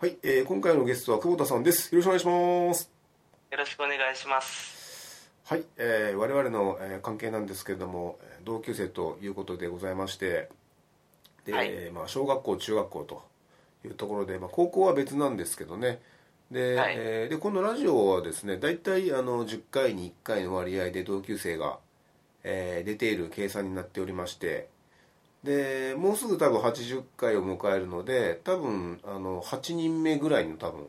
[0.00, 1.92] はい、えー、今回のゲストは久保田さんです。
[1.92, 2.26] よろしくお願いし
[2.68, 2.88] ます。
[3.50, 5.28] よろしくお願いします。
[5.44, 10.50] はい、えー、我々の、えー関係なんですけれども、えー同級生ということでございまして、
[11.46, 13.24] で、はいえーまあ小学校、中学校と
[13.84, 16.00] いうところで、まあ高校は別なんですけどね。
[16.52, 21.80] で、はいえーでこのラジオはですね、大体あの10回に1回の割合で同級生が、
[22.44, 24.68] えー出ている計算になっておりまして。
[25.44, 30.86] でもうすぐ多分80回を迎えるので多分あの8人目ぐらいの多分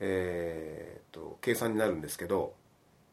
[0.00, 2.54] えー、と計算になるんですけど、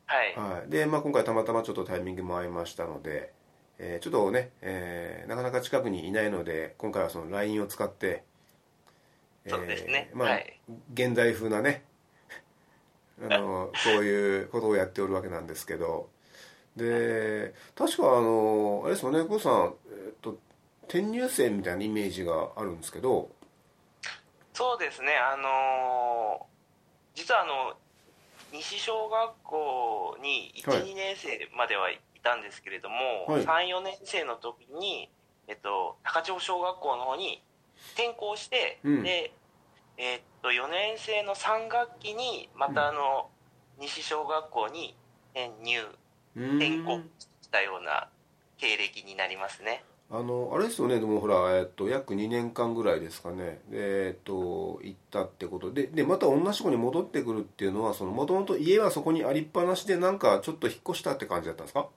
[0.05, 0.35] はい。
[0.35, 0.71] はい。
[0.71, 3.33] でまあ、今回たまたまちょっとタイミングも合いましたので、
[3.77, 8.23] えーちょっとね、えーなかなか近くにいないので今回はその LINE を使って、
[9.45, 10.09] そうですね。
[10.13, 10.59] まあはい。
[10.93, 11.83] 現代風なね
[13.29, 16.09] あのそういうことをやっておるわけなんですけど。
[16.77, 20.37] で確かあのあれですよね久保さん、えっと
[20.87, 23.29] 転入生みたいなイメージがあるんですけど。
[24.53, 26.57] そうですね、あのー
[27.17, 27.73] 実はあの、
[28.53, 30.81] 西小学校に1、はい。
[30.83, 33.43] 2年生まではいたんですけれども、はい。
[33.43, 35.09] 3、4年生の時に、
[35.47, 37.41] えっと、高千穂小学校の方に
[37.95, 39.03] 転校して、うん。
[39.03, 39.33] で、
[39.97, 43.29] えっと、4年生の3学期に、またあの、
[43.79, 44.95] 西小学校に
[45.33, 45.81] 転入、
[46.35, 47.01] 転校
[47.41, 48.09] したような
[48.59, 49.83] 経歴になりますね。
[50.09, 53.59] あのあれですよねでもほら、えっと、約2年間ぐらいですかね。
[53.69, 55.71] でえっと行ったってこと。
[55.73, 61.87] ででまた同じとこに戻ってくるっていうのはもともと家はそこにありっぱなしでなんかちょっと引っ越したって感じだったんですか？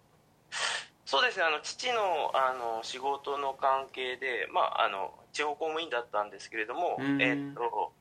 [1.06, 1.44] そうですね。
[1.44, 7.22] あの父のあの仕事の関係で、まあ、あの地方公務員だったんですけれども、うん。
[7.22, 7.92] えっと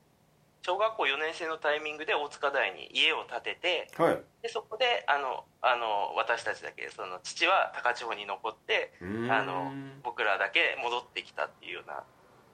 [0.62, 4.18] 小学校4年生のタイミングで大塚台に家を建ててはい。
[4.42, 8.92] でそこであのあの私たちだけその父は高千穂に残って
[9.30, 9.72] あの
[10.02, 12.04] 僕らだけ戻ってきたっていうような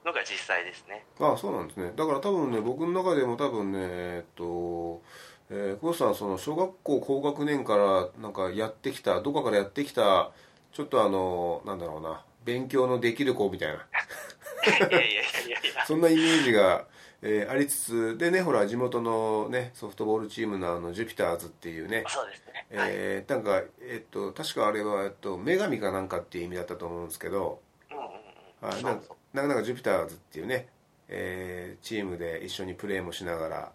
[0.04, 1.04] のが実際ですね。
[1.18, 1.92] あそうなんですね。
[1.96, 5.02] だから多分ね僕の中でも多分ねえっと
[5.48, 10.32] えー、久保さんその小学校高学年からなんかやってきたどこかからやってきた
[10.72, 13.74] ちょっとあのなんだろうな勉強のできる子みたいな。
[13.74, 13.78] い
[14.70, 15.84] やいやいやいやいや。
[15.86, 16.86] そんなイメージが、
[17.28, 22.90] えーありつつでねほら地元のねソフトボールチームのあのジュピターズっていうね、そうですね、はい。
[22.92, 27.60] えーなんかえっと確かあれは、えっと、女神かなんかっていう意味だったと思うんですけど、
[27.90, 28.84] うんうんうん。
[28.86, 29.02] はい、
[29.34, 30.68] なかなかジュピターズっていうね、
[31.08, 33.68] えーチームで一緒にプレーもしながらっ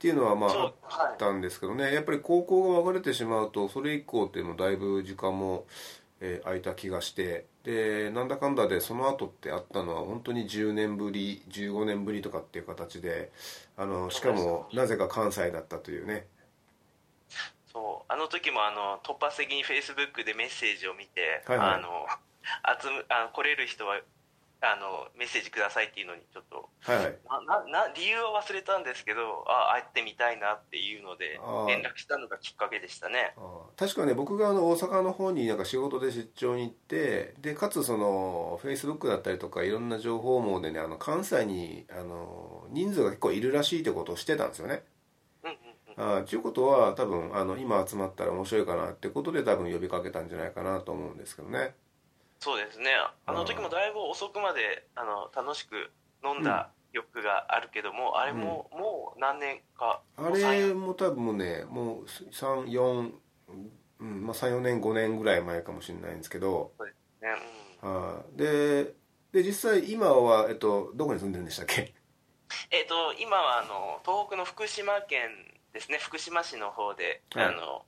[0.00, 5.66] ていうのはまああったんですけどねやっぱり高校が分かれてしまうとそれ以降っていうのもだいぶ時間も、
[6.20, 13.30] えー空いた気がしてでなんだかんだでその後ってあったのは本当に10年ぶり15年ぶりとかっていう形で
[13.76, 16.26] あのしかもなぜか関西だったというね。
[17.72, 18.12] そう。
[18.12, 21.68] あの時もあの突発的にフェイスブックでメッセージを見て、はいはい。
[21.74, 22.06] あの
[23.08, 24.00] あの来れる人は
[24.62, 26.96] あのメッセージくださいっていうのにちょっとはい。
[26.96, 33.34] はいななな理由は忘れたんですけどあ会ってみたいなっていうので連絡したのがきっかけでしたね。
[33.76, 44.82] 確かね僕があの大阪の方になんか仕事で出張に行ってでかつそのフェイスブックだったりとかいろんな情報網でねあの関西にあの人数が結構いるらしいってことをしてたんですよね。
[45.96, 46.24] あー。
[46.24, 51.74] ということは多分あの今集まったら面白いかなってことで多分呼びかけたんじゃないかなと思うんですけどね。
[52.40, 52.90] そうですね。
[53.26, 55.90] あの時もだいぶ遅くまであの楽しく
[56.24, 63.12] 飲んだ欲があるけども、あれも、もう何年かあれも多分もうねもう34、
[64.00, 66.72] うんまあ、34年5年ぐらい前かもしれないんですけど。
[67.22, 67.28] ね、
[67.82, 68.16] うん。
[68.16, 68.94] あーで
[69.32, 71.94] で実際今は、えっと、どこに住んでるんでしたっけ？
[72.72, 75.30] えっ、と今はあの東北の福島県
[75.72, 75.98] ですね。
[75.98, 77.44] 福島市の方で、はい。
[77.44, 77.84] あの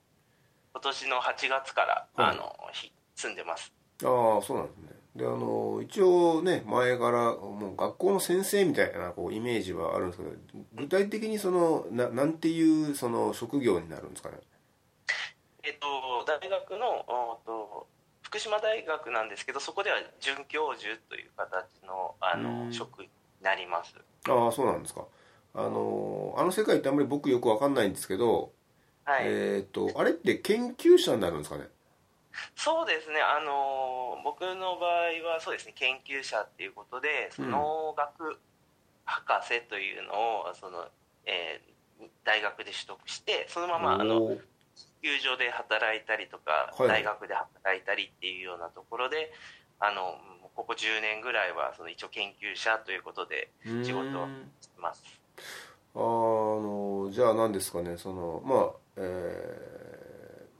[0.74, 3.72] 今年の8月から、はいあのひ住んでます
[4.04, 4.88] ああそうなんですね。
[5.16, 10.30] であの一応ね前からもう学校の先生みたいなこうイメージはあるんですけど
[10.74, 14.38] 具体的にそのななんていうその職業になるんですかね？
[15.64, 15.86] えっ、と
[16.26, 17.86] 大学のと
[18.22, 22.66] 福島大学なんですけどそこでは准教授という形のあうん。
[22.68, 23.10] の職に
[23.42, 23.94] なります。
[24.28, 25.04] ああそうなんですか。
[25.54, 28.52] あのあの世界ってあんまり僕よくわかんないんですけど、
[29.04, 31.64] はい、えっ、とあれって研究者になるんですかね？
[32.56, 35.74] そうですね、あの僕の場合はそうですね。
[35.76, 38.38] 研究者っていうことで、その農学
[39.04, 40.86] 博士というのをその、
[41.26, 44.38] えー、大学で取得してそのままあの研
[45.02, 49.32] 究所で働いたりとか、はい、大学で働いたりっていうようなところで
[49.80, 50.16] あの
[50.54, 54.26] ここ10年ぐらいはその一応研究者ということで仕事を
[54.60, 55.02] してます。
[55.94, 57.96] あのじゃあ何ですかね。
[57.98, 59.71] そのまあえー、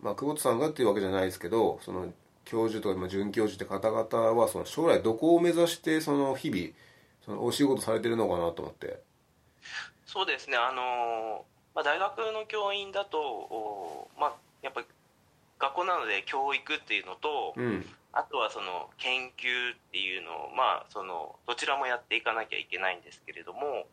[0.02, 2.12] まあ久保田さんがっていうわけじゃないですけどその
[2.44, 6.68] 教授とか准教授って方々はその将来どこを目指してその日々
[7.24, 9.00] そのお仕事されてるのかなと思って。
[10.06, 10.56] そうですね。
[10.56, 11.44] あの、
[11.74, 14.82] まあ、大学の教員だとまあやっぱ
[15.58, 23.86] 学校なので教育っていうのと、うん、あとはその研究っていうのをまあそのどちらもやっていかなきゃいけないんですけれども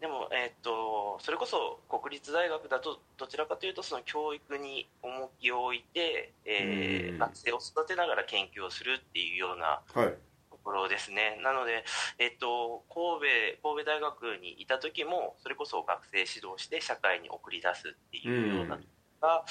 [0.00, 9.82] でも、えーと、それこそ国立大学だとどちらかというとその教育に重きを置いて、えー、学生を育てながら研究をするっていうような
[10.50, 11.84] ところですね、はい、なので、
[12.18, 13.28] えーと、神
[13.60, 18.82] 戸神戸大学にいた時もそれこそ学生指導して社会に送り出すっていうようなの
[19.20, 19.44] が、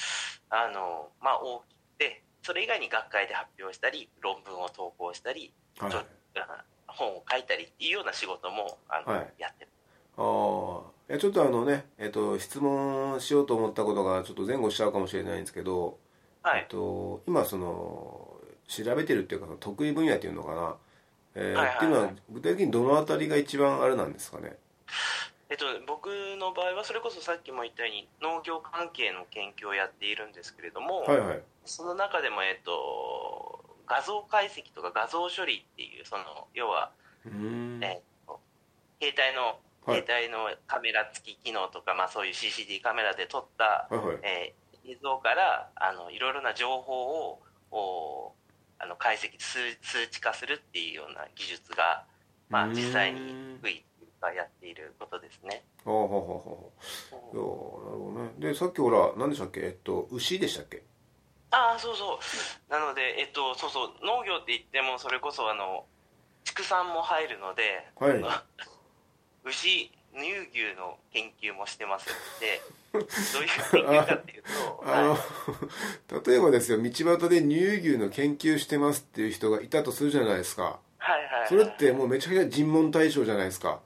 [0.49, 5.91] あのまあ、大きくてそれ以外に学会で発表したり論文を投稿したり、はい、
[6.87, 9.78] 本を書いたりっていうような仕事もあの、はい、やってます。
[10.21, 10.81] あ
[11.15, 15.97] あちょっとあのね、えっと、質問しようと思ったことがちょっと前後しちゃうかもしれないんですけど、
[16.43, 18.35] はい、えっと、今その
[18.67, 20.75] 調べてるっていうか得意分野っていうのかな、
[21.35, 24.57] えー、はいはいはい、っていうのは具体的にどの辺りが一番あれなんですかね？
[25.49, 36.23] えっと、僕の場合はそれこそさっきも言ったように農業関係の研究をやっているんですけれども、はいはい、その中でも、えっと、画像解析とか画像処理っていうその
[36.53, 36.91] 要は、
[37.25, 38.39] えっと、
[39.01, 47.41] 携帯の携帯のカメラ付き機能とか、まあ、そういう CCD カメラで撮った、はいはい、えー、映像からあのいろいろな情報を
[47.71, 48.33] お
[48.79, 52.05] あの解析数数値化するっていうような技術が、
[52.49, 53.83] まあ、実際に福井
[54.21, 55.63] がやっていることですね。
[55.85, 56.21] ああはははは。
[56.21, 58.31] いやなるほどね。
[58.37, 59.61] でさっきほら何でしたっけ？
[59.61, 60.83] えっと牛でしたっけ？
[61.51, 62.71] ああそうそう。
[62.71, 63.89] なのでえっとそうそう。
[64.05, 65.85] 農業って言ってもそれこそあの
[66.43, 68.23] 畜産も入るので、はい、
[69.45, 75.17] 牛乳牛の研究もしてますので どういう研究かっていうとは
[76.23, 80.79] い、例えばですよ道端で乳牛の研究してますっていう人がいたとするじゃないですか。
[80.97, 83.79] はいはい、はい、それってもうめちゃくちゃ尋問対象じゃないですか。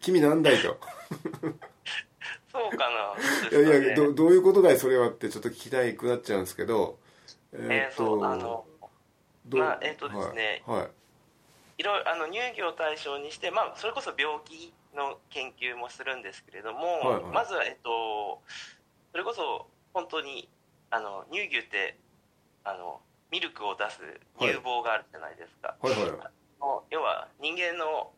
[0.00, 0.78] 君なんだいと。
[2.52, 2.88] そうか
[3.50, 6.98] な、ね、いやいやどどういうことだいそれはってちょっと聞きたいくなっちゃうんですけど。
[7.52, 8.64] えー、えー、そうあの
[9.50, 10.88] まあえっ、ー、とですね、はい、はい
[11.78, 18.40] いろいろあの乳業を対象にして、まあ、それこそ病気の研究もするんですけれども、はいはい、まずは、えっと、
[19.12, 20.48] それこそ本当に
[20.90, 21.98] あの乳牛って
[22.64, 23.00] あの
[23.30, 23.98] ミルクを出す
[24.40, 26.20] 乳房があるじゃないですか、はいはいはい、
[26.90, 28.10] 要は人間の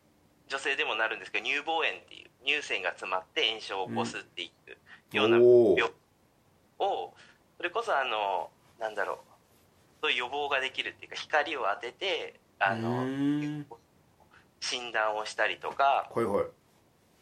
[0.47, 4.51] 女性でもなるんですけど乳房炎っていう乳腺が詰まって炎症を起こすってい
[5.13, 5.91] うような病
[6.79, 7.13] を
[7.57, 9.17] それこそあのなんだろう
[10.01, 13.05] そういう予防ができるっていうか光を当ててあの
[14.59, 16.45] 診断をしたりとか、はいはい、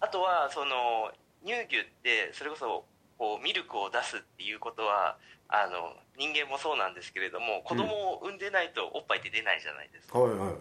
[0.02, 1.12] あとはその
[1.46, 2.86] 乳牛ってそれこそ
[3.18, 5.18] こうミルクを出すっていうことは
[5.50, 10.50] あの人間もそうなんですけれども子供を産んでないとおっぱいって出ないじゃないですか、はいはい。
[10.50, 10.58] うん、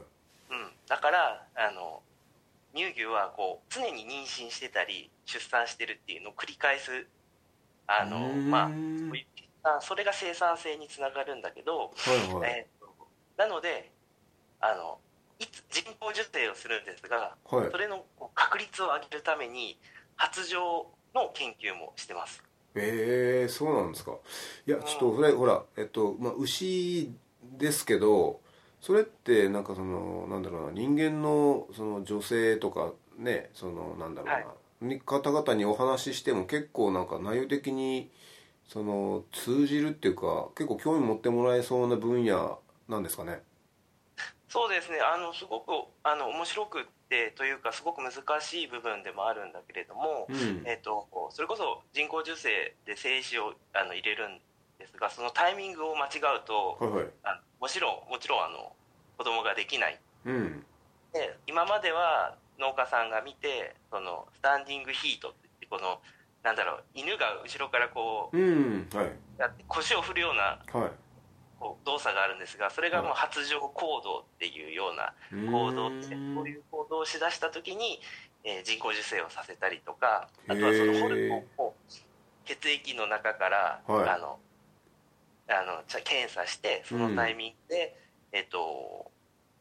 [0.88, 2.02] だからあの
[2.74, 7.06] 乳牛はこう常に妊娠してたり出産してるっていうのを繰り返す
[7.86, 8.70] あのま
[9.64, 13.90] あそれが生産性につながるんだけど、はいはい、えー、なので
[14.60, 14.98] あの
[15.38, 19.78] いつ人工授精をするんですが、はい、それの確率を上げるために
[20.16, 22.42] 発情の研究もしてます。
[22.74, 24.12] ええー、そうなんですか。
[24.66, 27.10] いやちょっとそれ、ほらえっとまあ牛
[27.42, 28.40] ですけど
[28.80, 38.10] それってなんかそのなんだろうな人間のその女性とかねそのなんだろうな、はい、方々にお話ししても結構なんか内容的に
[38.68, 42.58] その通じるっていうか結構興味持ってもらえそうな分野
[42.88, 43.40] なんですかね
[44.48, 44.98] そうですね。
[45.00, 45.70] あのすごく
[46.04, 54.38] あの面白くってというかすごく難しい部分でもあるんだけれども、うん、えーと、それこそ人工授精で精子をあの入れるん
[54.78, 58.72] ですがそのタイミングを間違うと、はいはい、あもちろんもちろんあの
[59.18, 60.64] 子供ができない、うん、
[61.12, 65.98] で今までは農家さんが見てそのスタンディングヒートってこの
[66.42, 69.10] なんだろう犬が後ろからこう、うんはい、
[69.66, 70.90] 腰を振るような、はい
[71.84, 75.12] 動作があるんですがそれがもう発情行動っていうような
[75.50, 78.00] 行動でこういう行動をしだした時に、
[78.44, 81.74] えー、人工授精をさせたりとかあとはそのホルモンを
[82.44, 84.38] 血液の中から、はい、あの
[85.48, 87.96] あの検査してそのタイミングで、
[88.32, 89.10] うん、えっと、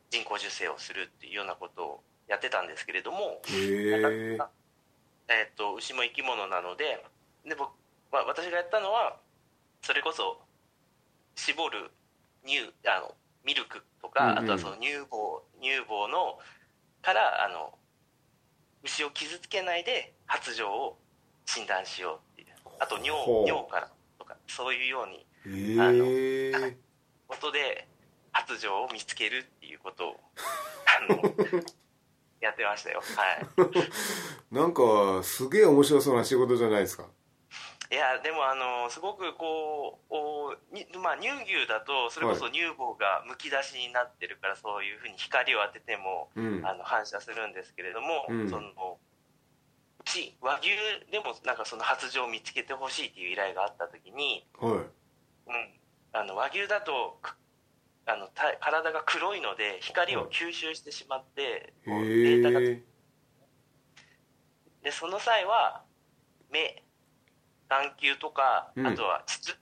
[0.09, 4.37] 人工授精をするっていうようなことをやってたんですけれども、え
[5.27, 7.05] えっと牛も生き物なので
[7.47, 7.69] で僕、
[8.11, 9.17] まあ、私がやったのは
[9.81, 10.41] それこそ
[11.35, 11.91] 絞る
[12.45, 13.15] 乳あの
[13.45, 16.39] ミルクとか、うんうん、あとはその乳房乳房の
[17.01, 17.77] からあの
[18.83, 20.97] 牛を傷つけないで発情を
[21.45, 22.47] 診断しようっていう。
[22.79, 23.89] あと尿尿から
[24.19, 26.71] とかそういうように、えー、あの
[27.27, 27.87] ことで
[28.31, 30.19] 発情を見つけるっていうことを
[31.09, 31.21] あの
[32.41, 33.01] やってましたよ。
[33.01, 33.47] はい。
[34.53, 37.07] なんかすげえ面白そうな仕事じゃないですか
[37.91, 48.97] いやでもあのすごくこうおに、まあ、乳牛だとそれこそ乳房がむき出しになってるから、そういうふうに光を当てても、うん、あの反射するんですけれども、うん、その
[50.41, 50.69] 和牛
[51.11, 54.71] でもなんかその発情を見つけてほしいっていう依頼があった時に、はい。
[54.73, 54.87] うん、
[56.13, 57.19] あの和牛だと
[58.07, 62.81] あの体が黒いので光を吸収してしまって、はい、データがで
[64.91, 65.83] その際は
[66.51, 66.84] 目
[67.69, 69.57] 眼球とか、あとは膣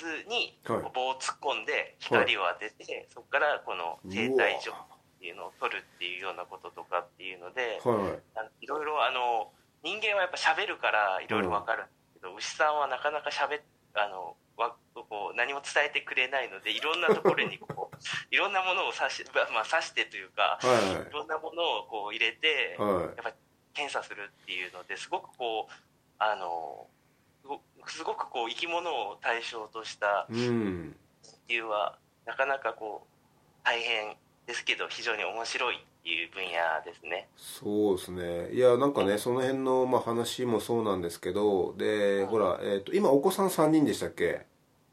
[0.00, 8.16] 膣に棒を突っ込んで光を当てて、はい、そこからこの生体上っていうのを取るっていうようなこととかっていうので、は
[8.60, 8.66] い、い。
[8.66, 9.52] ろいろあの
[9.82, 13.60] 人間はやっぱ喋るからいろいろ分かるんですけど、牛さんはなかなか喋
[13.94, 17.96] あのわこう何も伝えてくれないのでいろんなところにこう
[18.30, 23.32] いろんなものを指し,、まあ、指してというか、はいはい、いろんなものをこう入れて、はい、やっぱ
[23.72, 25.89] 検査するっていうのですごくこう
[26.20, 26.86] あの
[27.86, 30.94] すごくこう生き物を対象とした研
[31.48, 31.96] 究は、
[32.26, 37.26] なかなかこう大変ですけど非常に面白いっていう分野ですね。
[37.36, 38.50] そうですね。
[38.52, 44.46] いやなんかねその辺の、まあ、話もそうなんですけどで、ほら、えーと、今お子さん3人でしたっけ？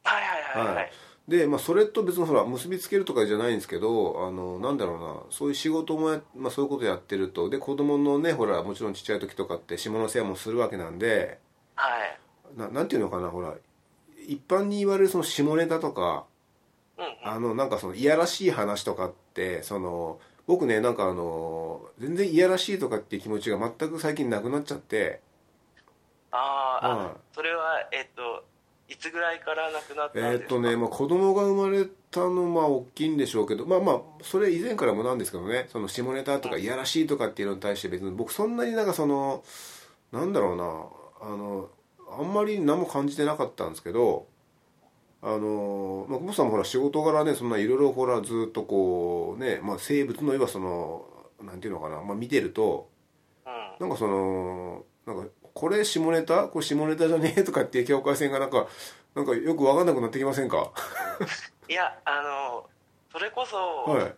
[0.03, 0.23] はい
[0.55, 0.91] はいはい、はい、
[1.27, 7.49] で、まあ、それと別にほら結びつけるとかじゃないんですけどあのなんだろうなそういう仕事もまあ、そういうことやってると。
[7.49, 11.39] で子供のねほらもちろんちっちゃい時とかって下の世話もするわけなんで。
[11.75, 12.17] はい。
[12.57, 13.55] ななんていうのかなほら
[14.25, 16.25] 一般に言われるその下ネタとか、
[16.97, 25.21] うんうん、あのなんかそのいやらしい話とかってその僕ねなんかあの全然いやらしいとかっていう気持ちが全く最近なくなっちゃって。
[26.31, 28.45] ああ、うん、それはえっ、と
[28.89, 30.31] いつぐらいからなくなったんですか？
[30.33, 36.65] えっ、とね、まあ、子供が生まれたのまあ大きいんでしょうけどまあまあそれ以前からもなんですけどねその下ネタとかい。
[36.65, 39.43] やらしいとかっていうのに対して別に僕そんなになんかその
[40.11, 41.69] なんだろうなあの
[42.17, 44.27] あんまり何も感じてなかったんですけど
[45.21, 51.05] あのまあ、久保さんもほら仕事柄ねそんないろいろほらずっとこうね、まあ、生物のいわその
[51.41, 52.87] なんていうのかな、まあ、見てると、
[53.45, 55.27] うん、なんかそのなんか
[55.57, 56.43] これ下ネタ？
[56.49, 57.43] これ下ネタじゃねえ？
[57.43, 58.67] とかっていう境界線がなんか
[59.15, 60.71] なんかよく分かんなくなってきませんか？
[61.67, 62.69] いやあの
[63.11, 63.57] それこそ、
[63.91, 64.13] はい、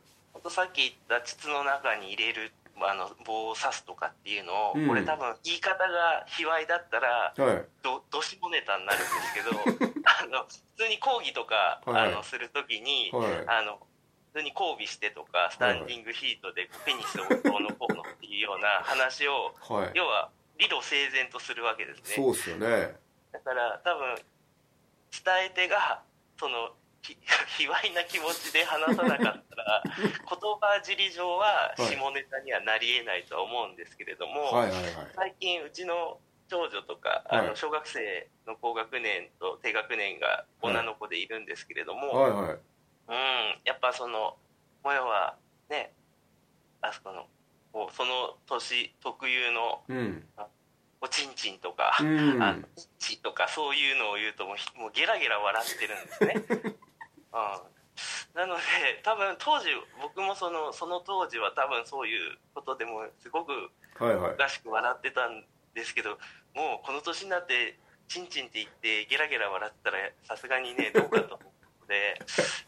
[0.52, 13.80] さっき言った膣の中に入れるあの棒を刺すとかっていうのを、うん、これ多分言い方が卑猥だったら、はい、どどしもネタになるんですけど あの普通に講義とか、はい、あのするときに、はい、あの
[14.34, 19.56] 普通に交尾してとかスタンディングヒートでペニスをどうのこうのっていうような話を、
[19.96, 22.04] 要は理路整然とするわけですね。
[22.16, 22.96] そうですよね。
[23.32, 24.16] だから多分
[25.10, 26.04] 伝え手が
[26.38, 42.58] その 卑猥な気持ちで話さなかったら 言葉尻上は下ネタにはなりえないとは思うんですけれども、はいはいはい、最近うちの長女とか、あの小学生の高学年と低学年が女の子でいるんですけれども、はいはいはい、
[43.08, 44.36] うんやっぱその
[44.84, 45.38] もやは
[45.70, 45.94] ね
[46.82, 47.28] あそこの
[47.92, 50.24] その年特有の、うん、
[51.02, 52.64] おちんちんとか、うん、あの
[52.98, 56.74] ちとかそういうのを言うともうもうゲラゲラ笑ってるんですね。
[57.32, 58.62] うん、なので
[59.04, 59.70] 多分当時
[60.02, 63.72] 僕もそのその当時は多分そういうことでもすごく
[64.38, 71.36] らしく笑ってたんですけど、はいはい、もうこの年になってチンチンって言ってゲラゲラ笑ったらさすがにねどうかと。
[71.36, 71.49] 思
[71.90, 72.22] で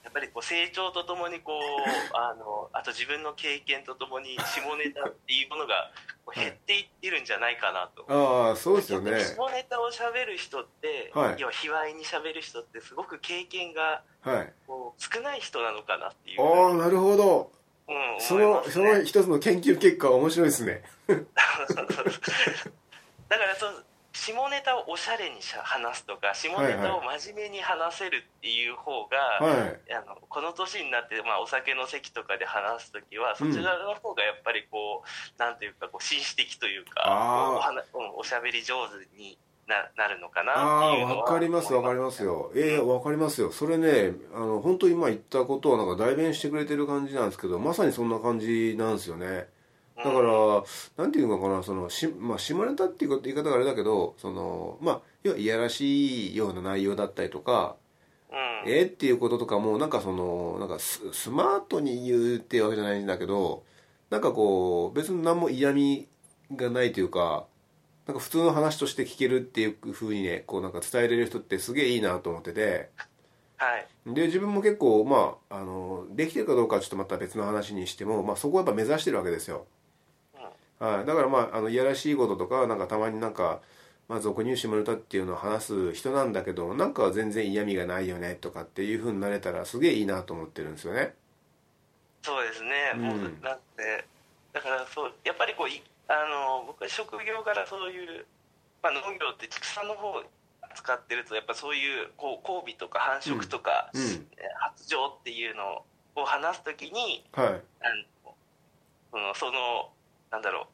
[0.03, 5.91] やっぱりこう成長とともにこうあのあと自分の経験とともに下ネタっていうものが
[6.35, 9.11] 減っていってるんじゃないかなと、はい、ああそうですよね。
[9.23, 16.41] 下ネタをしゃべる人って、はい、要は卑猥にしゃべる人ってすごく経験が、はい、こう少ない人なのかなっていう。
[16.41, 17.51] ああなるほど。
[17.87, 20.81] うん、その、その一つの研究結果面白いですね。
[21.07, 21.15] だ
[23.37, 29.59] からそう下ネタをおしゃれに話すとか下ネタを真面目に話せるっていう方が、はい。
[29.59, 37.01] はい、あのこの年になって、まあ、お酒の席とかで話す時はそちらの方がやっぱりこう、うん、なんというかこう紳士的というか
[37.55, 39.37] おはな、うん、おしゃべり上手に
[39.67, 40.51] ななるのかな
[40.89, 42.51] っていうのはあ分かります分かりますよ。
[42.55, 43.51] ええー、分かりますよ。
[43.51, 49.47] それねあの本当今言ったことはなんか代弁してくれてる感じなんですけどまさにそんな感じなんですよね
[50.03, 50.63] だから、うん、
[50.97, 57.75] なんていうのかなそのし、まあ、下ネタっていう言い方があれだけどそのまあ要はいやらしいような内容だったりとか、
[58.31, 58.35] う
[58.67, 63.63] ん、えー、っていうこととかもなんかそのなんかススマートに言うっていうわけじゃないんだけど
[64.09, 66.07] なんかこう別に何も嫌味
[66.55, 67.45] がないというか
[68.07, 72.89] なんか普通の話として聞けるっていうふうにねこうなんか伝えれる人ってすげえいいなと思ってて、
[73.57, 79.63] はい、で自分も結構まああのできてるかどうかはちょっとまた別の話にしても、まあ、そこはやっぱ目指してるわけですよ、うん、
[80.83, 83.61] はい、だからまああのいやらしいこととかなんかたまになんか
[84.11, 91.15] まあ、俗入試も歌っていうのを話す人なんだけどなんか全然嫌味がないよねとかっていうふうになれたらすげえいいなと思ってるんですよね。
[92.21, 94.03] そうですね、うん、もうなんて
[94.51, 95.67] だからそうやっぱりこう
[96.11, 98.25] あの僕は職業からそういう、
[98.83, 100.21] まあ、農業って畜産の方
[100.75, 104.01] 使ってるとやっぱそういうこう交尾とか繁殖とか、うん。
[104.01, 104.27] うん、
[104.59, 105.85] 発情っていうの
[106.17, 109.89] を話すときに、はい、あのその
[110.31, 110.67] なんだろ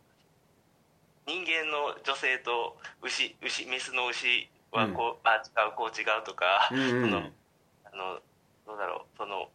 [1.27, 1.29] う。
[1.29, 8.19] 人間の女性と牛牛メスの牛はこう、うん、あ違うこう違うとか、うんうん、そのあの
[8.65, 9.49] どうだろうその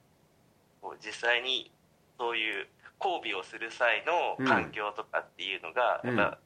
[1.04, 1.70] 実際に
[2.18, 2.66] そういう
[3.00, 6.38] 交尾をする際の環境とかっていうのが、やっぱ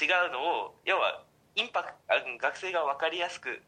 [0.00, 1.22] 違うのを要は
[1.56, 1.92] インパク
[2.40, 3.60] 学生が分かりやすく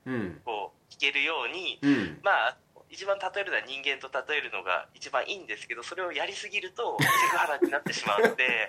[0.45, 1.79] こう聞けるように、
[2.23, 2.57] まあ
[2.89, 8.67] 一番例えるのは人間と例えるのが一番いいんですけどそれをやりすぎるとセクハラになってしまうので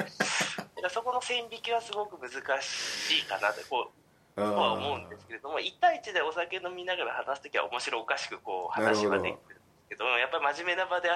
[0.89, 4.01] そこの線引きはすごく難しいかなとこう
[4.35, 9.61] とは思うんですけれども1対1でお酒飲みながら話す時は面白おかしくこう話ができる
[9.91, 11.09] けどやっぱり真面目な場で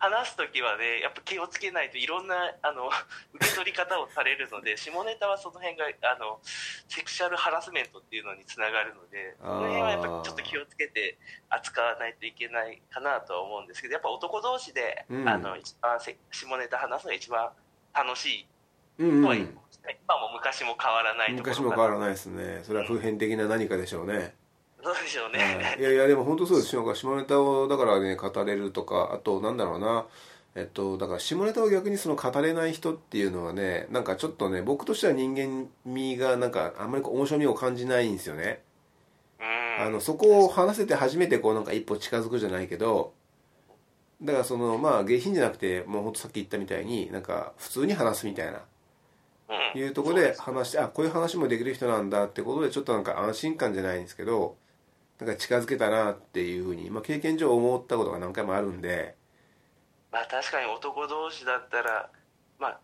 [0.00, 2.88] 話す時はねやっぱ気をつけないといろんなあの
[3.36, 6.40] 受け取り方をされるので下ネタはその辺があの
[6.88, 11.18] セクシャルハラスメントっていうのにつながるのでその辺はやっぱちょっと気をつけて
[11.50, 17.52] 扱わないといけないかなとは思うんですけどやっぱ男同士で、うん、あの一番下ネタ話すのが一番
[17.92, 18.48] 楽しい
[19.02, 22.60] うんうん、今も昔も変わらない昔も変わらないですね。
[22.62, 24.34] それは普遍的な何かでしょうね、
[24.82, 26.94] そうでしょうね、いやいやでも本当そうですよ。
[26.94, 30.06] 下ネタをだからね語れるとかあとなんだろうな。
[30.54, 38.60] えっとだから下ネタを逆にその語れない人っていうのはねなんかちょっとね僕としては人間味がなんかあんまり面白みを感じないんですよね。
[39.80, 43.14] あのそこを話せて初めてこうなんか一歩近づくじゃないけど
[44.20, 48.60] だからそのまあ下品じゃなくてもうほんとさっき言ったみたいになんか普通に話すみたいな
[49.74, 54.56] いうところで話してあこういう話もできる人なんだってことでちょっとなんか安心感じゃないんですけど
[55.18, 59.14] なんか近づけたなっていうふうに、まあ、経験上思ったことが何回もあるんで。
[60.10, 62.10] まあ確かに男同士だったら
[62.58, 62.80] まあ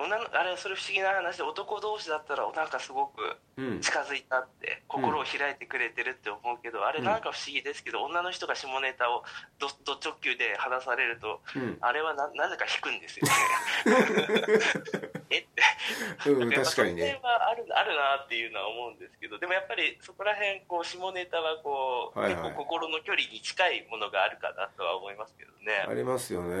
[0.00, 3.36] 女のあれそれ不思議な話で男同士だったらなんかすごく
[3.82, 9.24] 近づいたって、うん、心を開いてくれてるって思うけど、うん、あれなんか不思議ですけど、女の人が下ネタを
[9.58, 13.32] どど直球で話されると、うん、あれはななぜか引くんですよね
[15.30, 15.46] えっ
[16.24, 17.20] て、うん、確かにね。
[17.22, 25.86] はあるあるなっていうのは思うんですけどでもやっぱりそこら辺こう下ネタはこう、はいはい、結構心の距離に近いものがあるかなとは思いますけどね。
[25.88, 26.56] ありますよね、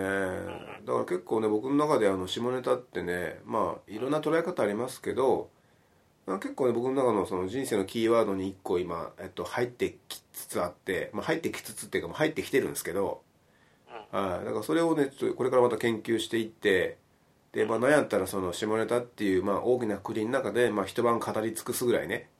[0.84, 5.50] だから結構ね僕の中であの下ネタってねまあいろんな捉え方ありますけど、
[6.26, 13.22] まあ、結構ね僕の中のその人生のキーワードに1個今、えっと、入ってきつつあって、まあ、入ってきつつっていうか入ってきてるんですけど、
[14.12, 16.98] はい、だからそれをねちょっとこれからまた研究していって
[17.52, 22.30] で、まあ、悩んだらその下ネタっていう、まあ、大きな国の中で、まあ、一晩語り尽くすぐらいね。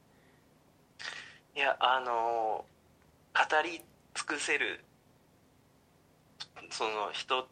[1.56, 3.82] いやあのー、語り
[4.14, 4.80] 尽くせる
[6.70, 7.46] その人っ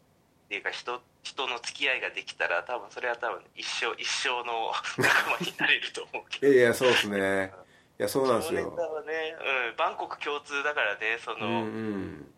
[0.49, 6.47] ていうか人人の付き合いができたら多分それは多分一生一生の 仲間になれると思うけど。
[6.47, 7.53] いやいやそうですね。
[7.99, 8.71] いやそうなんですよ。
[8.71, 9.37] はね、
[9.71, 12.35] うん、バンコク共通だからねその、うんうん、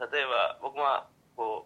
[0.00, 1.65] 例えば僕はこ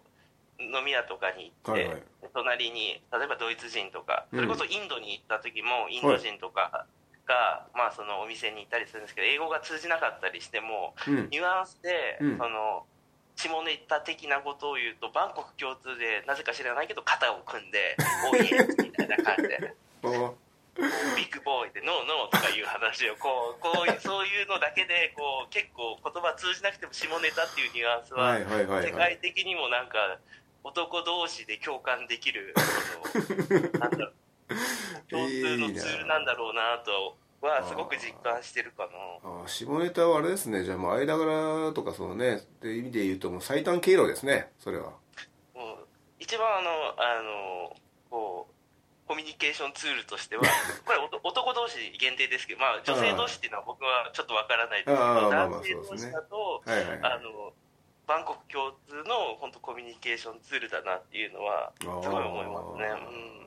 [0.69, 6.85] 飲み屋とかに行って、はいはい、隣に例えばドイツ人とか、それこそインドに行った時もインド人とか
[7.25, 12.85] が、はい、まあ、そのお店に行ったりするんですけど英語が通じなかったりしても、うん、ニュアンスで、その
[13.35, 17.97] 下ネタ的なことを言うとバンコク共通でなぜか知らないけど肩を組んで
[18.31, 19.73] 「おいえ」みたいな感じで。
[20.71, 28.39] ビッグボーイで「ノーノー」とかいう話をこうこうそういうのだけでこう結構言葉通じなくても下ネタっていうニュアンスは
[28.81, 30.17] 世界的にもなんか
[30.63, 32.53] 男同士で共感できる
[33.79, 34.11] なんだろう
[35.09, 38.87] 共通のツールなんだろうなとはすごく実感してるか
[39.23, 39.43] な。
[39.43, 40.63] あ下ネタはあれですね。
[40.63, 44.51] じゃあもう間柄とかそのねって意味で言うともう最短経路ですね。
[44.59, 44.91] それは。
[45.55, 45.87] もう
[46.19, 47.75] 一番あのあの
[48.09, 50.43] こうコミュニケーションツールとしては
[50.85, 57.53] これ男同士限定ですけど、まあ、女性同士っていうのは僕はちょっとわからないですけど男性同士だと、あの
[58.07, 62.89] バンコク共通の本当コミュニケーションツールだなっていうのはすごい思いますね、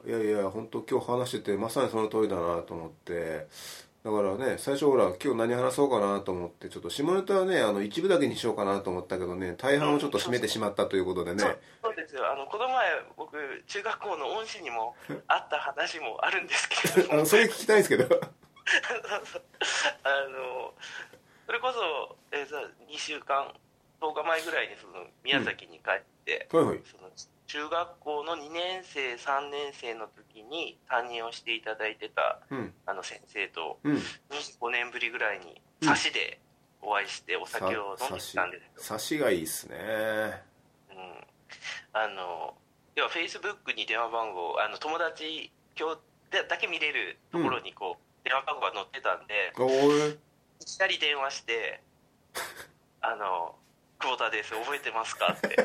[0.05, 3.47] うん、いやいや本当今日話しててまさにその通りだなと思って。
[4.05, 12.31] だからね最初ほら今日何話そうかなと思ってちょっと下ネタはねあの一部だけにしようかなと思ったけどね大半をちょっと占めてしまったということでね、うん、そうですよ。
[12.31, 12.87] あのこの前
[13.17, 14.95] 僕中学校の恩師にも
[15.27, 17.15] あった話もあるんですけど。
[17.15, 18.05] あのそれ聞きたいんですけど。
[20.05, 20.75] あの
[21.47, 22.47] それこそ、えー、
[22.93, 23.55] 2週間
[24.05, 26.67] 10日前ぐらいにその宮崎に帰って、うん。
[26.67, 27.09] はいはい、その
[27.47, 36.41] 中学校の2年生3年生の時に担任をしていただいてた、うん、あの先生と、うん、25年ぶりぐらいに差しで
[36.83, 39.77] お会いしてお酒を飲んできたんです差しがいいっすね。
[40.91, 41.25] うん。
[41.93, 42.55] あの
[42.97, 49.53] 要はフェイスブックに電話番号あの友達今日だけ見れるところにこう、うん、電話番号が載ってたんで
[50.61, 51.81] いきなり電話して
[53.01, 53.57] 「あの
[53.99, 54.53] 久保田です。
[54.53, 55.57] 覚えてますか?」って。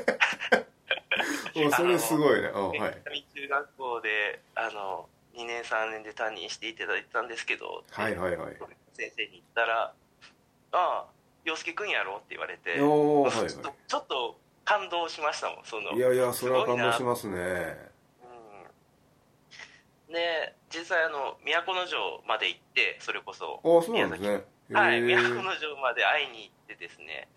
[1.75, 8.57] それすごいね、はい、中学校であの2年3年で担任していただいてたんですけど、はいはいはい、
[8.93, 9.93] 先生に言ったら
[10.71, 11.05] 「ああ
[11.43, 15.91] 洋介君やろ?」って言われて、おはいはい、ちょっと感動しましたもんその。
[15.93, 17.89] いやいやそれは感動しますね。
[20.07, 20.13] うん。
[20.13, 23.59] で実際あの都城まで行ってそれこそ。
[23.63, 24.43] あそうなんですね。
[24.71, 27.27] はい都城まで会いに行ってですね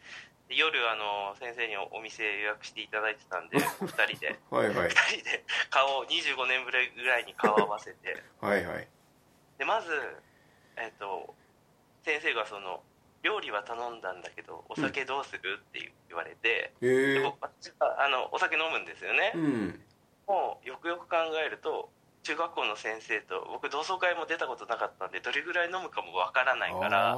[0.55, 4.39] 夜あの先生にお店予約していただいてたんで 2人で。
[4.51, 8.23] はい、はい、 2人で顔を25年ぶりぐらいに顔を合わせて。
[8.41, 8.89] はいはい。
[9.59, 9.91] でまず、
[10.77, 11.35] えっと、
[12.05, 12.83] 先生がその
[13.23, 19.81] 料理は頼んだんだけどお酒どうする、って言われて、うん、あのお酒飲むんですよね、うん、
[20.27, 21.91] もうよくよく考えると
[22.23, 27.17] 中学校の先生と僕同窓会も出たことなかったんでどれぐらい飲むかもわからないから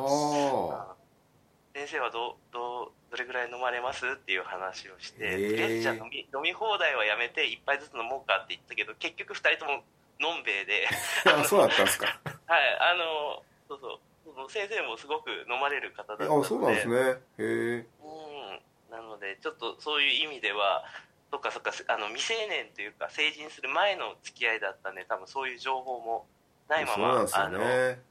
[1.75, 9.83] 先生はどどどれぐらい飲まれますっていう話をして、とりあえずじゃあ飲み飲み放題はやめて1杯ずつ飲もうかって言ったけど結局2人とも
[10.21, 10.87] のんべいで
[11.27, 12.07] あそうだったんですか。
[12.47, 16.97] はいあのそうそう先生もすごく飲まれる方だったのであそうなんですね。
[16.97, 18.61] へえうん
[18.91, 20.85] なのでちょっとそういう意味では
[21.33, 26.29] そっかそっかあの未成年というか成人する前の付き合いだったんで多分そういう情報も
[26.69, 28.03] ないままそうなんですよね。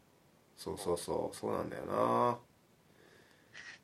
[0.58, 2.38] そうそうそうそうなんだよな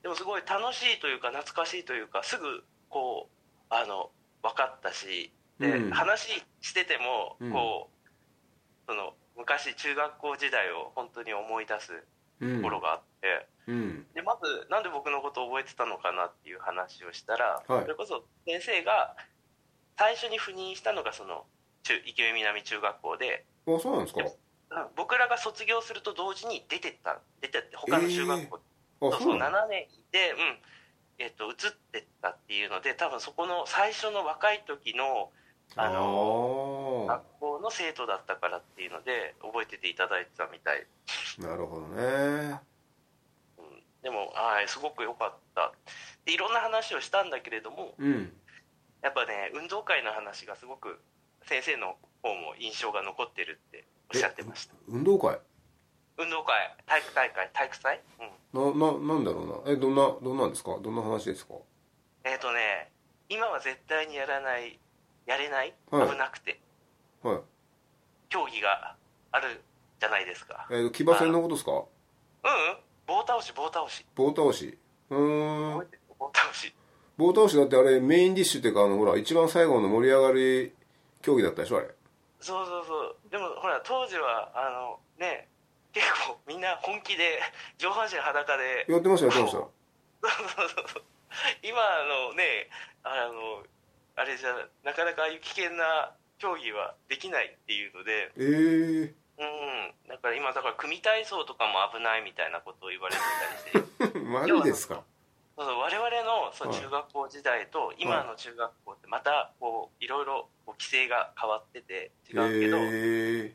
[0.02, 7.90] でもすごい楽しいというか懐かしいというかすぐこうあの分かったしで、うん、話しててもこ
[8.88, 11.92] う、うん、その昔中学校時代を本当に思い出す
[12.40, 19.16] ところがあって、うん、でまずなんで僕のことを覚えてたのかなっていう話をしたら、はい、それこそ先生が
[19.98, 21.44] 最初に赴任したのがその
[21.84, 24.24] 中池上南中学校であそうなんですか？
[24.96, 28.60] 僕らが卒業すると同時に出てった出てって他の中学校
[29.00, 30.60] そうそう7年いて、うん。
[31.22, 31.56] えっと、移っ
[31.92, 35.32] てったっていうので多分そこの最初の若い時の
[35.76, 40.88] あの学校の生徒だったからっていうので覚えてていただいてたみたい。
[41.38, 42.60] なるほどね、
[43.58, 45.74] うん、でもはいすごく良かった。
[46.24, 48.32] でいろんな話をしたんだけれども、うん、
[49.02, 51.02] やっぱね運動会の話がすごく
[51.44, 54.74] 先生の方も印象が残ってるっておっしゃってました。
[54.88, 55.38] 運動会？
[56.20, 58.02] 運動会体育大会体育祭、
[58.54, 59.72] うん、なななんだろうな。
[59.72, 60.78] えどんなどんなんですか？
[60.82, 61.56] どんな話ですか？
[62.26, 62.92] えっ、ー、とね
[63.30, 64.78] 今は絶対にやらない
[65.26, 66.60] やれない、はい、危なくて。
[67.24, 67.40] はい。
[68.30, 68.96] 競技が
[69.32, 69.62] ある
[70.00, 70.68] じゃないですか。
[70.70, 71.72] えっ、ー、と騎馬戦のことですか？
[71.72, 71.88] うん
[73.08, 74.06] 棒倒し棒倒し。
[74.16, 74.78] 棒倒し。
[75.10, 75.74] うん。
[76.20, 76.74] 棒倒し。
[77.18, 80.74] 棒倒しだってあれメインディッシュっていうかあのほら一番最後の盛り上がり
[81.22, 81.88] 競技だったでしょあれ。
[82.40, 83.16] そうそうそう。
[83.30, 85.49] でもほら当時はあのね
[86.00, 87.40] 結構みんな本気で
[87.78, 89.58] 上半身裸でやってましたやってました
[91.64, 91.76] 今
[92.08, 92.70] のね
[93.04, 93.64] あの
[94.16, 99.94] あれじゃなかなかああいう危険な競技はできないっていうのでええー、うん。
[100.08, 103.22] だから今だから組体操とかも危ないみたいなことを言われて
[103.72, 104.20] たりして。
[104.24, 105.04] マジですか？
[105.58, 113.54] そうそう我々のそう中学校時代と今の中学校ってまたこういろいろ規制が変わってて違うけど、えー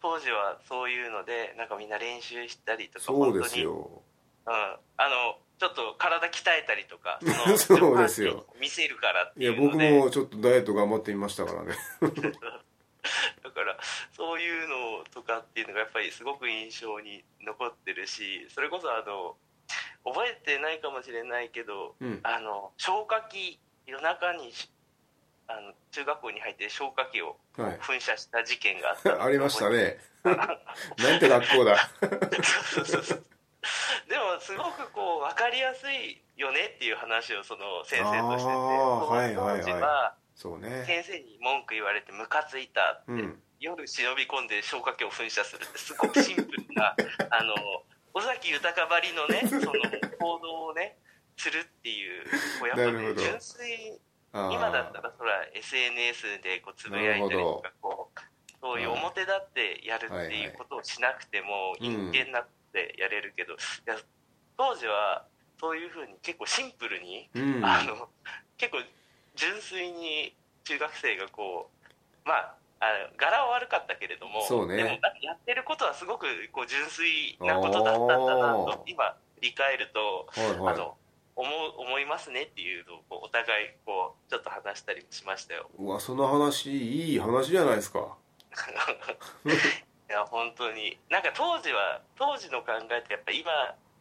[0.00, 4.02] 当時はそういうのでなんかみんな練習したりとかそうですよ、
[4.46, 4.78] うん、あ
[5.08, 7.18] のちょっと体鍛えたりとか
[7.56, 8.44] そそうですよ。
[8.60, 11.74] 見せるからっていういや僕もちょっとダイエット頑張ってみましたからね。
[13.42, 13.78] だから
[14.12, 19.36] そういうのとかっていうのがやっぱりすごく印象に残ってるしそれこそあの
[20.04, 24.52] 覚えてないかもしれないけど、うん、あの消火器夜中に
[25.48, 29.98] あの中学校に入って消火器を噴射した事件があった、はい、ありましたね。
[30.24, 30.32] な
[31.16, 31.90] んて学校だ。
[34.08, 46.94] でもすごくこう分かりやすいよねっていう話をその先生としててはいはいはい、そうね、先生に文句言われてムカついたって、うん、夜忍び込んで消火器を噴射するってすごくシンプルな
[47.30, 47.54] あの
[48.14, 49.72] 尾崎豊ばりのねその
[50.18, 50.98] 行動をね
[51.36, 52.24] するっていう
[52.60, 53.98] こうやっぱね純粋
[54.32, 58.20] 今だったらそれは SNS でこうつぶやいたりとかこう
[58.60, 63.96] そういう表立ってやるっていうことをしなくても人間なってやれるけど、いや
[64.58, 65.24] 当時は
[65.60, 68.08] そういうふうに結構シンプルに、うん、あの
[68.58, 68.78] 結構
[69.36, 70.34] 純粋に
[70.64, 72.86] 中学生がこうまああ
[73.16, 74.90] 柄は悪かったけれども、ね、でも
[75.22, 80.96] やってることはすごくこう純粋なことだったんだなと今振り返ると、はいはい、あの
[81.36, 85.68] 思思いますねっていうのをこうお互いこうちょっと話したりもしましたよ。
[85.78, 88.16] うわその話いい話じゃないですか。
[90.08, 90.98] いや本当に。
[91.10, 93.52] なんか当時は当時の考えってやっぱ今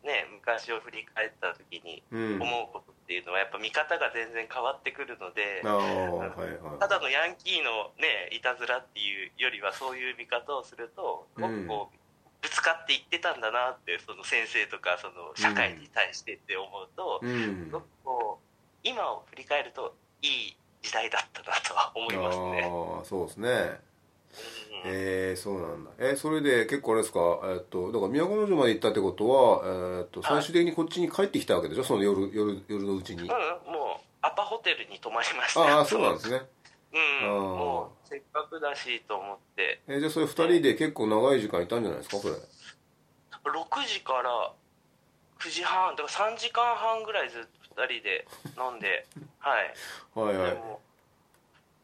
[0.03, 12.04] ね昔を振り返った時に思うことっていうのはやっぱ見方が全然変わってくるので、うんただのヤンキーのねいたずらっていうよりはそういう見方をするとすごくこう、
[12.45, 18.45] ぶつかっていってたんだなってその先生とかその社会に対してって思うと、うん、すごくこう
[18.87, 22.69] 今を振り返るといい時代だったなとは思いますね。
[22.69, 23.49] あそうですね。
[24.85, 25.89] えー、そうなんだ。
[25.97, 31.83] えー、それで結構あれですか、えー、っとだから都城まで行ったってことは、えー、っと最終的にこっちに帰ってきたわけでしょ？
[31.83, 33.23] その夜夜夜のうちに。
[33.23, 33.35] うんもう
[34.21, 35.61] アパホテルに泊まりました。
[35.61, 36.41] ああそうなんですね。
[37.23, 37.29] うん。
[37.29, 39.81] もうせっかくだしと思って。
[39.87, 44.53] えー、じゃあそれ2人で結構長い時間いたんじゃないですかこれ？6時から
[45.39, 47.41] 9時半だから3時間半ぐらいずっ
[47.75, 49.05] と2人で飲んで。
[49.39, 49.73] はい。
[50.13, 50.57] はいはい。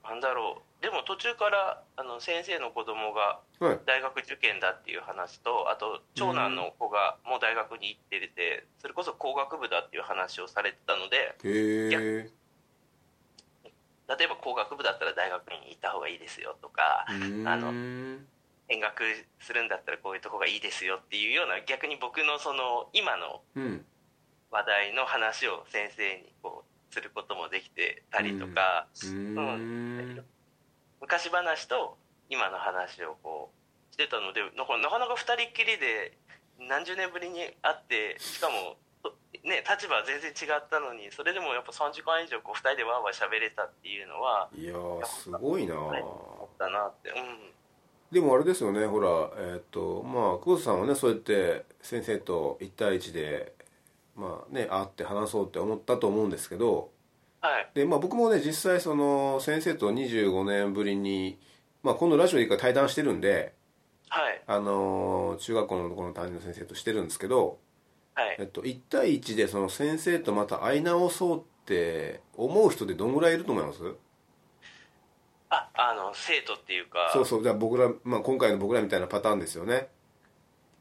[0.03, 0.81] なんだろう。
[0.81, 3.39] でも途中からあの先生の子供が
[3.85, 11.35] 大学受験だっていう話と、あと長男の子がもう大学に行っててそれこそ工学部だっていう話をされてたので
[14.17, 17.13] 例えば工学部だったら大学に行った方がいいですよとかあ
[17.57, 17.71] の
[18.69, 19.03] 見学
[19.39, 23.41] するんだったらこういうとこがいいですよっていうような逆に僕のその今の
[24.51, 28.87] 話題の話を先生にこうすることもできてたりとか。
[29.03, 30.23] うん。
[31.01, 31.97] 昔話と
[32.29, 33.51] 今の話をこ
[33.91, 36.15] うしてたのでなかなか2人っきりで
[36.59, 38.77] 何十年ぶりに会ってしかも
[39.43, 44.73] ね、立場は全然違ったのにそれでもやっぱ3時間以上こう2人でわーわー喋れたっていうのはいや
[45.05, 45.75] すごいな
[46.57, 47.51] だなってうん。
[48.11, 53.55] でもあれですよねほらえー、っとまあ久保田さんはねそうやって先生と1対1で
[54.15, 56.91] まあね会って話そうって思ったと思うんですけど
[57.41, 57.69] はい。
[57.73, 61.39] でまあ、僕もね実際その先生と25年ぶりに、
[61.81, 63.53] まあ、今度ラジオで一回対談してるんで、
[64.09, 67.57] はい、あの中学校のこの担任の先生としてるんですけど、
[68.13, 68.35] はい。
[68.39, 73.79] えっと、1対1でその先生とまた会い直そうって思う人ってどんぐらいいると思います？
[75.49, 77.11] ああの生徒っていうか。
[77.13, 77.43] そうそう。
[77.43, 79.89] じゃあ僕ら、まあ、今回の僕らみたいなパターンですよね。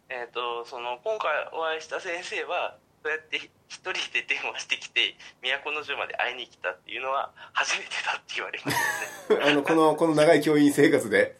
[0.09, 9.41] えっ、ー、とその今回お会いした先生はそうやって一人で電話してきて都城まで会いに来たっていうのは初めてだって言われますね。
[9.51, 11.39] あのこのこの長い教員生活で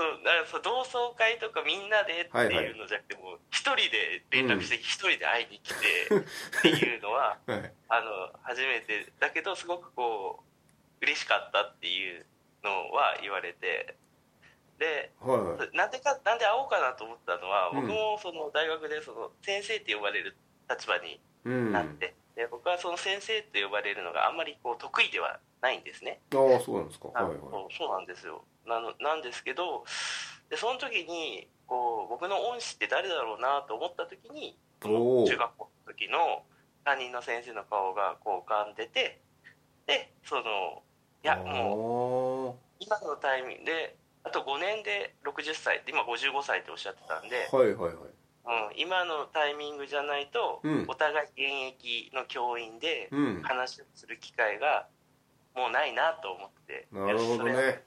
[0.00, 12.24] そうだからそう同窓会とかみんなでっていうのじゃなくて、もう一人で連絡して一、人で会いに来てっていうのは、 はい、あの初めてだけどすごくこう嬉しかったっていう
[12.64, 13.94] のは言われて
[14.78, 20.34] で、はい、なんでかなんで会おうかなと思ったのは、僕もその大学でその先生って呼ばれる
[20.70, 26.20] 立場になって、うん、で僕はその先生と呼ばれるのがあんまりこう得意ではないんですね。
[26.32, 27.38] ああそうなんですか、はいはい、
[27.76, 28.40] そうなんですよ。
[28.64, 29.84] なのなんですけど
[30.48, 36.42] でその時にこう僕の恩師って誰だろうなと思った時に中学校の時の
[36.82, 39.20] 担任の先生の顔がこう浮かんでて
[39.86, 40.80] でその
[41.22, 53.10] いやもう今のタイミングであと5年で60歳今55歳っておっしゃってたんで、はいはいはいうん、今のタイミングじゃないと、うん、お互い現役の教員で
[53.42, 54.86] 話をする機会が
[55.54, 57.82] もうないなと思ってなるほどね、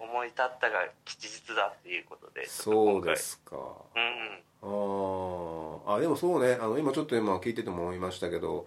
[0.00, 3.56] うん、思い立ったが吉日だっていうことでそうですか。
[3.56, 6.58] うんああでもそうね。
[6.60, 8.66] あの今ちょっと今聞いてても思いましたけど、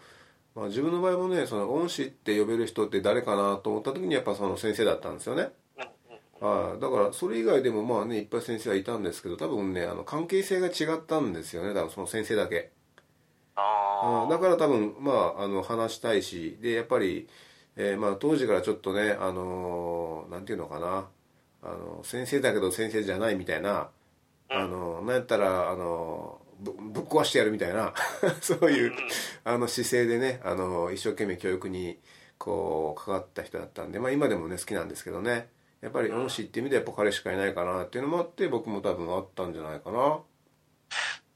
[0.56, 5.50] まあ、自分の場合もねその恩師って呼べる人って誰かなと思った時にやっぱその先生だったんですよね
[6.42, 11.74] あだからそれ以外でもまあねいっぱい先生はいたんですけど多分ねあの関係性が違ったんですよね。
[11.74, 12.72] 多分その先生だけ。
[13.56, 17.28] あだから多分まああの話したいしでやっぱり
[17.76, 21.08] えー、まあ、当時からちょっとね、あのー、なんていうのかな、
[21.64, 23.90] あの先生だけど先生じゃないみたいな、
[24.50, 27.94] うん、あのなんやったら、あのぶぶっ壊してやるみたいな
[28.42, 28.94] そういう、
[29.46, 31.98] あの姿勢でね、あの一生懸命教育に
[32.38, 35.48] こう関わった人だったんで、まあ、今でもね好きなんですけどね
[35.82, 40.20] やっぱり恩師っていう意味でやっぱ彼しかいないかなっていうのもあって僕も多分あったんじゃないかな。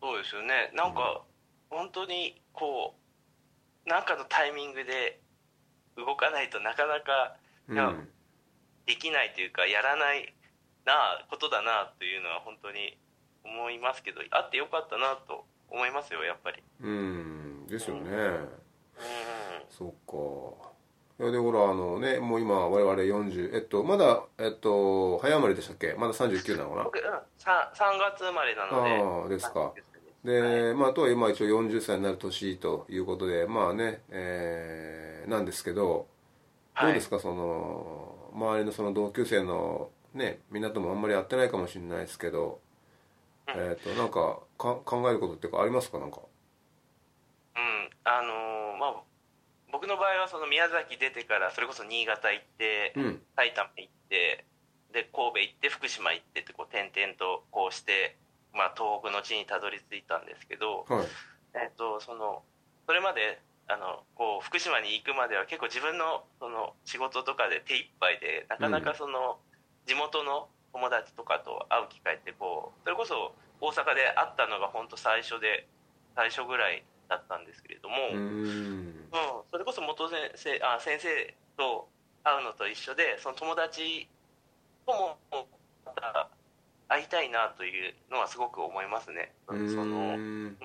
[0.01, 0.71] そうですよね。
[0.75, 1.23] なんか、
[1.69, 5.19] 本当にこうなんかのタイミングで
[5.97, 7.36] 動かないとなかなか、
[7.67, 8.08] うん、
[8.86, 10.34] できないというかやらない
[10.86, 10.93] な
[11.29, 12.97] ことだなというのは本当に
[13.43, 16.63] 思いますけどあってよかったなと思いますよやっぱり。
[16.81, 17.67] うん。
[17.67, 18.49] ですよね、うん、
[19.69, 20.74] そっか
[21.17, 25.95] でほらあのねもう今我々40えっとまだえっと早生まれでしたっけ？
[25.97, 26.84] まだ39なのかな？
[26.84, 27.19] 僕、うん、3, 3
[27.99, 29.21] 月生まれなので。
[29.23, 29.73] ああですか。
[30.25, 36.08] で、はい、まあとは今一応40歳になる年ということでまあねえー、なんですけど
[36.82, 42.60] どうですか、はい、その周りのその同級生のねみんなともあんまり会ってないかもしれないですけど、
[43.47, 45.99] うん、えっ、となんかか考えることっていうかありますか？
[45.99, 46.19] なんか。
[47.56, 48.64] うんあのー、まあ
[49.86, 54.43] 僕の場合はその宮崎出てからそれこそ新潟行って、うん、埼玉行って
[54.89, 58.17] で神戸行って福島行ってってこう転々とこうして、
[58.50, 61.06] まあ、東北の地にたどり着いたんですけど、はい、
[61.54, 62.41] えっとその
[62.89, 63.38] それまで
[63.69, 69.38] あのこう福島に行くまでは結構自分のその仕事とかで手一杯でなかなかその
[69.86, 75.69] 地元の友達とかと会う機会ってこうそれこそ大阪で会ったのが本当最初で
[76.17, 78.96] 最初ぐらいだったんですけれども、うん、
[79.52, 81.88] それこそ元先生あ先生と
[82.24, 84.08] 会うのと一緒でその友達
[84.86, 85.18] とも
[85.86, 86.30] また
[86.88, 89.34] 会いたいなというのはすごく思いますね。
[89.48, 90.58] そのうん。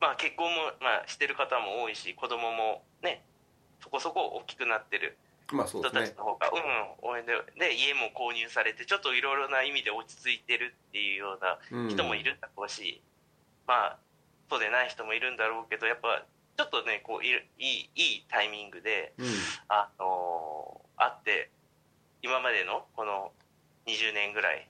[0.00, 3.24] まあ、結婚も、まあ、してる方も多いし子供もね
[3.80, 5.16] そこそこ大きくなってる
[5.48, 13.98] 人たちの方が、まあ、うん応援でで家も購入されてちょっといろいろな意味で落ち着いてるっていうような人もいるだろうし、うん、まあ
[14.48, 16.24] そうでない人もいるんだろうけどやっぱ
[16.56, 19.26] ちょっとねこういいいいタイミングで、うん、
[19.68, 21.50] あのー、会って
[22.22, 23.32] 今までのこの
[23.86, 24.68] 20年ぐらい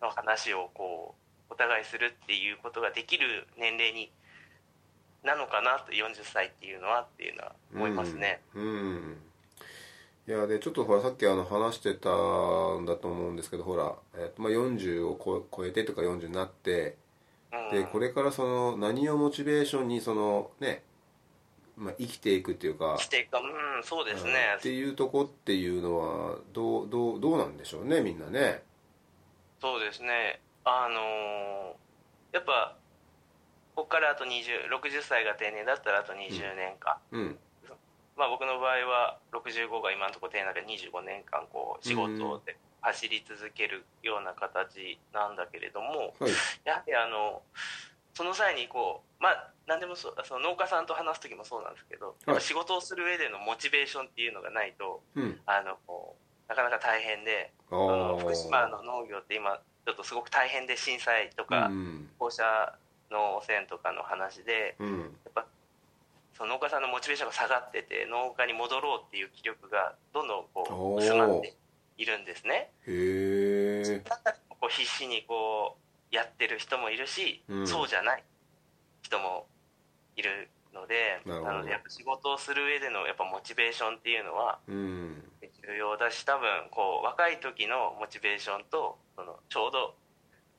[0.00, 1.14] の話をこ
[1.48, 4.10] うお互いするっていうことができる年齢に
[5.24, 8.40] なのかなと40歳っていうのはっていうのは思いますね。
[8.54, 9.16] うん、うん、
[10.26, 16.94] いやでちょっとほらさっきあの話してたんだと思うんですけどほら、えーとまあ、40を超えてとか40になって、うん、
[17.70, 20.82] でこれからその何をモチベーションにそのね
[21.76, 23.38] まあ、生きていくっていうか生きていくう
[23.80, 28.62] んそうですね、っていうとこっていうのはどうどうどうなんでしょうねみんなね。
[29.60, 30.40] そうですね。
[30.64, 32.76] あのー、やっぱ
[33.74, 37.38] ここからあと2060歳が定年だったらあと20年間、うん、
[38.16, 46.30] まあ、僕の場合は65が今のところ定年で25年間こう仕事で走り続けるような形なんだけれども、はい、
[46.64, 47.42] やはりあの
[48.14, 55.78] その際にこうまあ何でもそうその農家さんと話す時もそうなんですけど、はい、仕事をする上でのモチベーションっていうのがないと、うん、あの
[56.48, 61.70] なかなか大変でその福島の農業って今ちょっとすごく大変で震災とか
[62.18, 62.42] 放射
[63.10, 65.46] の汚染とかの話で、うん、やっぱ
[66.36, 71.54] その農家さんのモチベーションが下がってて農家に戻ろうっていう気力がどんどんこう薄まって
[72.02, 72.70] いるんですね。
[72.86, 74.02] へえ。
[74.48, 75.76] こう必死にこ
[76.10, 78.24] うやってる人もいるし、うん、そうじゃない
[79.02, 79.46] 人も
[80.16, 89.94] いるのでなのでやっぱ仕事をする上でのやっぱモチベーションっていうのは重要だし多分こう若い時のモチベーションとそのちょうど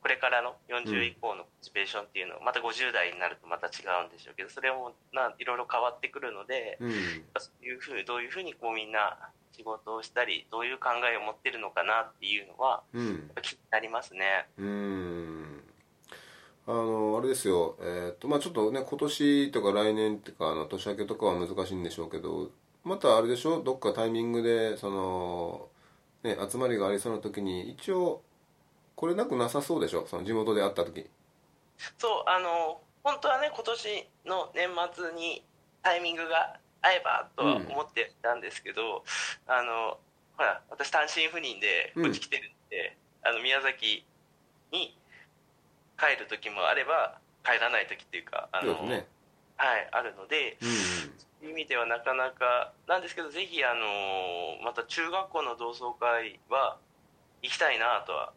[0.01, 6.91] これからの40以降のモチベーションっていうのはまた50代になるとまた違うんでしょうけどそれもないろいろ変わってくるので、うん、
[7.37, 9.17] そういうふうどういうふうにこうみんな
[9.55, 14.47] 仕事をしたりどういう考えを持ってるのかなっていうのは、うん、気になりますね。
[14.57, 15.63] うん。
[16.65, 22.51] あのあれですよ、えーとまあ、ちょっとね今年とか来年っていうかあの年明けとかは難しいんでしょうけど
[22.85, 23.61] またあれでしょ？
[23.61, 25.67] どっかタイミングでその、
[26.23, 28.21] ね、集まりがありそうな時に一応
[28.95, 30.07] これなくなさそうでしょ？
[30.07, 31.05] その地元で会った時。
[31.97, 35.43] そうあの本当はね今年の年末に
[35.81, 39.03] タイミングが合えばとは思ってたんですけど、
[39.47, 39.97] うん、あの
[40.37, 44.05] ほら私単身赴任でこっち来てるんで、うん、あの宮崎
[44.71, 44.97] に
[45.97, 49.07] 帰る時もあれば帰らない時っていうかあの、ね、
[49.55, 51.07] はいあるので、うん、そ
[51.41, 56.77] ういう意味ではなかなかなんですけどぜひあのまた中学校の同窓会は
[57.41, 58.33] 行きたいなとは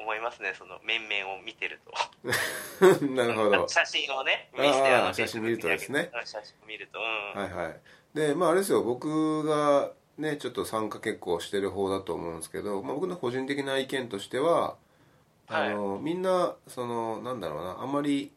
[0.00, 1.92] 思いますねその面々を見てると。
[3.06, 3.68] なるほど。
[3.68, 6.10] 写真をね見せてあ写真見るとですね。
[6.24, 7.80] 写真を見ると、うん、はいはい。
[8.14, 14.76] でまああれですよ僕がねちょっと参加結構してる方だと思うんですけど、まあ、僕の個人的な意見としては
[15.48, 18.32] あの、はい、みんなそのなんだろうなあんまり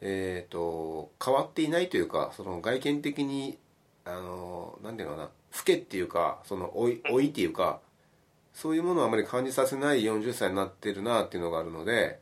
[0.00, 3.58] えーと、変わっていないというかその外見的に
[4.04, 5.30] あのなんていうのかな老
[5.64, 7.80] けっていうかその老い老いっていうか
[8.60, 12.18] そういうものをあまり感じさせない40歳になってるなっていうのがあるので、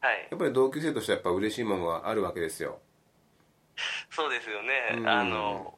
[0.00, 2.78] はい、やっぱり同級生としてはやっぱ嬉しいものがあるわけですよ。
[4.08, 5.74] そうですよね、うん、あの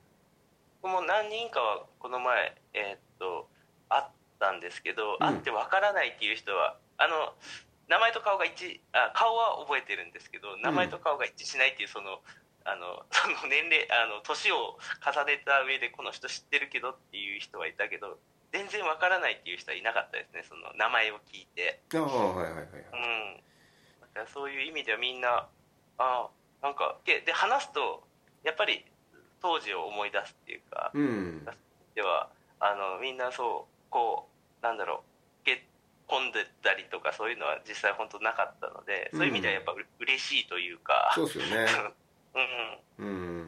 [0.80, 3.48] 僕も何人かはこの前えー、っと
[3.88, 4.04] 会っ
[4.38, 7.34] たんですけど、うん、会ってわからないっていう人はあの
[7.88, 12.22] 名前と顔が一致あ顔は覚えてるんですけど名前と顔が一致しないっていうその、
[12.64, 18.20] あの その年齢あの年を重ねた上でこの人知ってるけどっていう人はいたけど
[18.52, 20.44] 全然わからないっていう人はいなかったですね。
[20.48, 21.80] その名前を聞いて。
[21.94, 23.40] ああはいはいはいうん。
[24.00, 25.46] だからそういう意味ではみんな
[25.98, 26.28] あ
[26.62, 28.02] なんかでで話すと
[28.44, 28.84] やっぱり
[29.40, 31.46] 当時を思い出すっていうか、うん、
[31.94, 32.28] では
[32.58, 34.28] あのみんなそうこ
[34.60, 35.10] うなんだろう
[36.10, 41.12] 混んでたりとかそういうのは実際本当なかったので、そういう意味ではやっぱう嬉しいというか。
[41.14, 41.66] そうですよね。
[42.98, 43.06] うん。
[43.06, 43.39] うん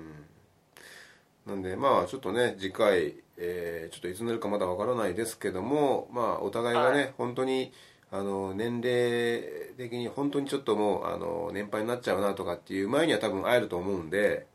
[1.47, 7.73] なんでまあちょっとね次回、えー、ちょっといつになるかまだわからないですけどもまあお互いがね、はい、本当に
[8.13, 14.47] あの年齢的に本当にちょっともうあの年配になっちゃうなとかっていう前には多分会えると思うんで、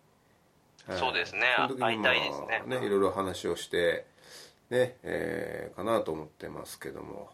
[0.95, 2.79] そうですね、まあ、会いたいですね。
[2.79, 4.05] ねいろいろ話をして
[4.69, 7.29] ね、えー、かなと思ってますけども。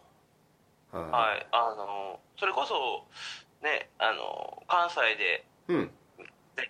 [0.94, 3.04] はい、あのそれこそ
[3.64, 5.90] ねあの関西で前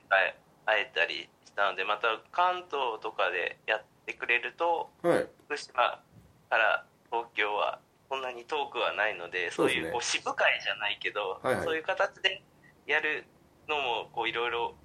[0.09, 6.01] 回会えたりしたので、また関東とかでやってくれると、はい、福島
[6.49, 7.79] から東京は
[8.09, 12.41] そんなに遠くはないのでそういうこう支部会じゃないけど、はいはい、そういう形で
[12.87, 13.25] やる
[13.69, 14.75] のもこういろいろ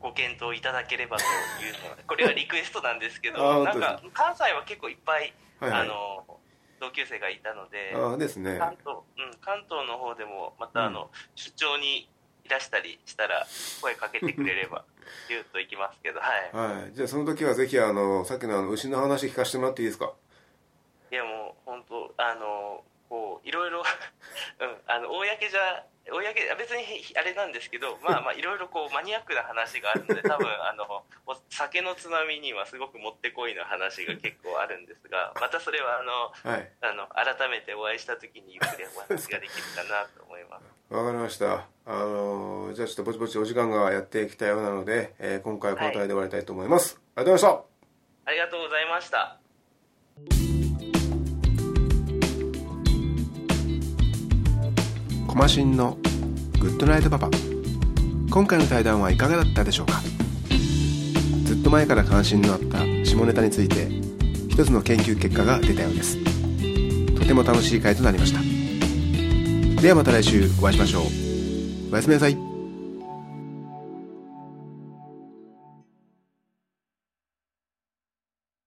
[0.00, 1.24] ご検討いただければと
[1.64, 6.40] いうの これはリクエストなんですけどなんか関西は結構いっぱい、はいはい、あの
[6.80, 7.94] 同級生がいたので
[8.36, 8.58] ね。
[8.58, 12.10] 関東,、うん、関東の方でもまたあの、うん、出張に
[12.44, 13.46] いらしたりしたら
[13.80, 14.84] 声かけてくれれば
[15.28, 20.12] ギュッといきますけどはい、はい、じゃあその時はぜひあのさっきのあの牛の話聞かせてもらっていいですか？
[21.10, 23.80] いやもう本当あのこういろいろ、
[24.60, 26.20] うん、あの公じゃ公
[26.58, 26.84] 別に
[27.16, 30.84] あれなんですけどまあまあいろいろこうマニアックな話があるので多分あの
[31.48, 40.94] 酒のつまみにはすごくもってこいの話が結構あるんですがまたそれはあの、はい、あの改めてお会いした時にゆっくりお話ができるかなと思います。
[40.94, 41.66] わかりました。
[41.86, 47.74] あのじゃあちょっとぼちぼちお時間がやってきたようなので、えー、今回はこの辺りで終わりたいと思います、はい、ありがとうございました。
[48.26, 50.53] ありがとうございました
[55.34, 55.98] コマシンの
[56.60, 57.28] グッドナイトパパ。
[58.30, 60.00] 今回の対談はいかがだったでしょうか？
[61.44, 63.88] ずっと前から関心のあった下ネタについて
[64.48, 66.18] 一つの研究結果が出たようです。
[67.16, 69.82] とても楽しい回となりました。
[69.82, 71.02] ではまた来週お会いしましょう。
[71.92, 72.53] おやすみなさい。